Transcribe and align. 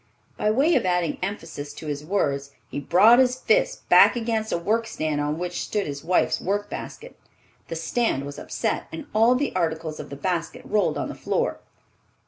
By 0.35 0.49
way 0.49 0.73
of 0.73 0.83
adding 0.83 1.19
emphasis 1.21 1.73
to 1.73 1.85
his 1.85 2.03
words 2.03 2.49
he 2.71 2.79
brought 2.79 3.19
his 3.19 3.35
fist 3.35 3.87
back 3.87 4.15
against 4.15 4.51
a 4.51 4.57
work 4.57 4.87
stand, 4.87 5.21
on 5.21 5.37
which 5.37 5.61
stood 5.61 5.85
his 5.85 6.03
wife's 6.03 6.41
work 6.41 6.71
basket. 6.71 7.15
The 7.67 7.75
stand 7.75 8.25
was 8.25 8.39
upset, 8.39 8.87
and 8.91 9.05
all 9.13 9.35
the 9.35 9.55
articles 9.55 9.99
of 9.99 10.09
the 10.09 10.15
basket 10.15 10.63
rolled 10.65 10.97
on 10.97 11.07
the 11.07 11.13
floor. 11.13 11.59